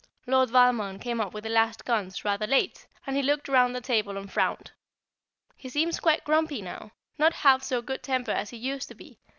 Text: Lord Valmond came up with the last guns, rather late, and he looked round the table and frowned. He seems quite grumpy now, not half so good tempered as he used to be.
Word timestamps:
Lord 0.25 0.49
Valmond 0.49 0.99
came 0.99 1.21
up 1.21 1.31
with 1.31 1.43
the 1.43 1.49
last 1.51 1.85
guns, 1.85 2.25
rather 2.25 2.47
late, 2.47 2.87
and 3.05 3.15
he 3.15 3.21
looked 3.21 3.47
round 3.47 3.75
the 3.75 3.81
table 3.81 4.17
and 4.17 4.31
frowned. 4.31 4.71
He 5.55 5.69
seems 5.69 5.99
quite 5.99 6.23
grumpy 6.23 6.59
now, 6.63 6.93
not 7.19 7.33
half 7.45 7.61
so 7.61 7.83
good 7.83 8.01
tempered 8.01 8.35
as 8.35 8.49
he 8.49 8.57
used 8.57 8.87
to 8.87 8.95
be. 8.95 9.19